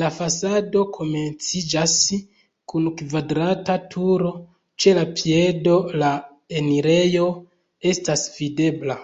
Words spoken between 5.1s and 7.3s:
piedo la enirejo